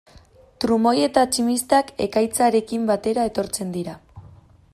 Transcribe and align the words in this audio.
Trumoi 0.63 0.93
eta 1.07 1.25
tximistak 1.35 1.93
ekaitzarekin 2.07 2.89
batera 2.93 3.31
etortzen 3.33 3.77
dira. 3.79 3.97